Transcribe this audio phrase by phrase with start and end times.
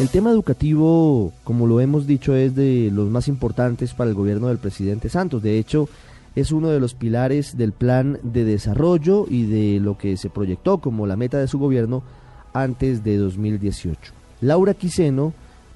[0.00, 4.46] El tema educativo, como lo hemos dicho, es de los más importantes para el gobierno
[4.46, 5.42] del presidente Santos.
[5.42, 5.88] De hecho,
[6.36, 10.78] es uno de los pilares del plan de desarrollo y de lo que se proyectó
[10.78, 12.04] como la meta de su gobierno
[12.52, 14.12] antes de 2018.
[14.40, 15.32] Laura Quiseno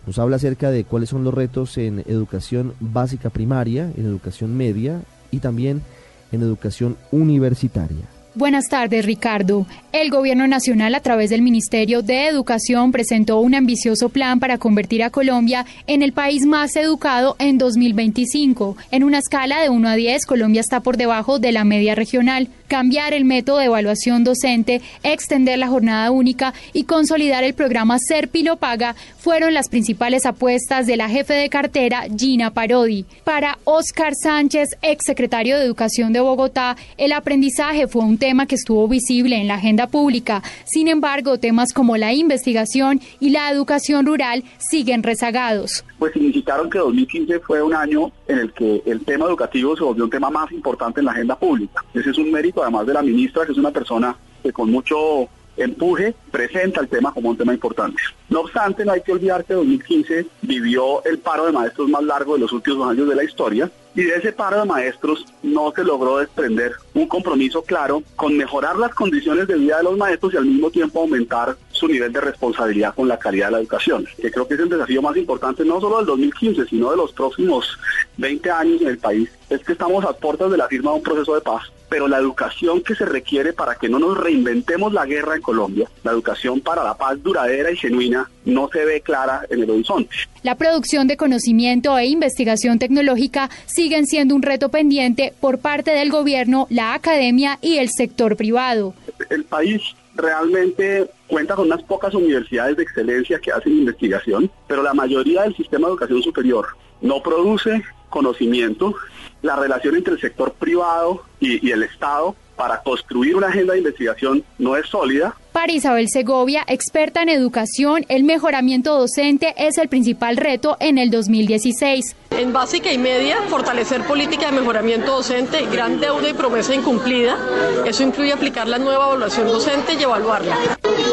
[0.07, 5.03] nos habla acerca de cuáles son los retos en educación básica primaria, en educación media
[5.33, 5.83] y también
[6.31, 8.07] en educación universitaria.
[8.37, 9.67] Buenas tardes, Ricardo.
[9.93, 15.03] El Gobierno Nacional, a través del Ministerio de Educación, presentó un ambicioso plan para convertir
[15.03, 18.79] a Colombia en el país más educado en 2025.
[18.91, 22.49] En una escala de 1 a 10, Colombia está por debajo de la media regional.
[22.69, 28.57] Cambiar el método de evaluación docente, extender la jornada única y consolidar el programa Serpilo
[28.57, 33.05] Paga fueron las principales apuestas de la jefe de cartera, Gina Parodi.
[33.25, 38.89] Para Oscar Sánchez, exsecretario de Educación de Bogotá, el aprendizaje fue un tema que estuvo
[38.89, 40.43] visible en la agenda pública.
[40.65, 45.85] Sin embargo, temas como la investigación y la educación rural siguen rezagados.
[45.99, 50.05] Pues significaron que 2015 fue un año en el que el tema educativo se volvió
[50.05, 51.85] un tema más importante en la agenda pública.
[51.95, 55.29] Ese es un mérito además de la ministra, que es una persona que con mucho
[55.57, 58.01] empuje presenta el tema como un tema importante.
[58.29, 62.35] No obstante, no hay que olvidar que 2015 vivió el paro de maestros más largo
[62.35, 65.85] de los últimos años de la historia y de ese paro de maestros no se
[65.85, 70.37] logró desprender un compromiso claro con mejorar las condiciones de vida de los maestros y
[70.37, 74.31] al mismo tiempo aumentar su nivel de responsabilidad con la calidad de la educación, que
[74.31, 77.79] creo que es el desafío más importante no solo del 2015, sino de los próximos
[78.17, 81.03] 20 años en el país, es que estamos a puertas de la firma de un
[81.03, 85.05] proceso de paz, pero la educación que se requiere para que no nos reinventemos la
[85.05, 89.43] guerra en Colombia, la educación para la paz duradera y genuina, no se ve clara
[89.51, 90.17] en el horizonte.
[90.43, 96.11] La producción de conocimiento e investigación tecnológica siguen siendo un reto pendiente por parte del
[96.11, 98.95] gobierno, la academia y el sector privado.
[99.29, 99.83] El país
[100.15, 105.55] realmente cuenta con unas pocas universidades de excelencia que hacen investigación, pero la mayoría del
[105.55, 106.69] sistema de educación superior
[107.03, 108.95] no produce conocimiento.
[109.43, 113.81] La relación entre el sector privado y, y el Estado para construir una agenda de
[113.81, 115.35] investigación no es sólida.
[115.53, 121.11] Para Isabel Segovia, experta en educación, el mejoramiento docente es el principal reto en el
[121.11, 122.17] 2016.
[122.31, 127.37] En básica y media, fortalecer política de mejoramiento docente, gran deuda y promesa incumplida.
[127.85, 130.57] Eso incluye aplicar la nueva evaluación docente y evaluarla.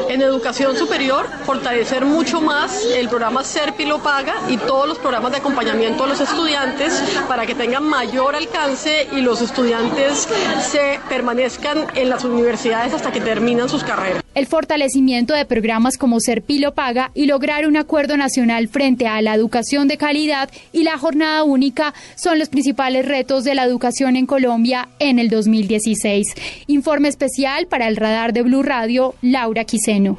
[0.09, 5.37] En educación superior, fortalecer mucho más el programa Serpilo Paga y todos los programas de
[5.37, 10.27] acompañamiento a los estudiantes para que tengan mayor alcance y los estudiantes
[10.67, 16.19] se permanezcan en las universidades hasta que terminan sus carreras el fortalecimiento de programas como
[16.19, 21.00] Serpilo Paga y lograr un acuerdo nacional frente a la educación de calidad y la
[21.00, 26.28] jornada única son los principales retos de la educación en Colombia en el 2016.
[26.68, 30.18] Informe especial para el radar de Blue Radio, Laura Quiseno.